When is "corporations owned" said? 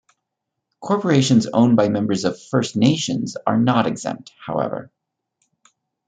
0.79-1.75